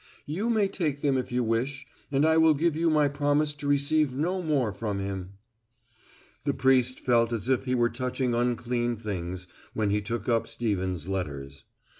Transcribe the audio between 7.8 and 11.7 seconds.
touching unclean things when he took up Stevens' letters.